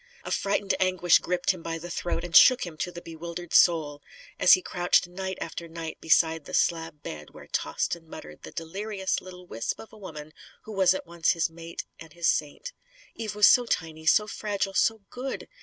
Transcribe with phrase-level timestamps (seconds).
[0.23, 4.01] A frightened anguish gripped him by the throat and shook him to the bewildered soul;
[4.39, 8.49] as he crouched night after night beside the slab bed where tossed and muttered the
[8.49, 10.33] delirious little wisp of a woman
[10.63, 12.73] who was at once his mate and his saint.
[13.13, 15.47] Eve was so tiny, so fragile, so good!